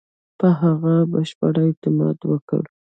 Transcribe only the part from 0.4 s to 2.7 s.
هغه بشپړ اعتماد وکړ.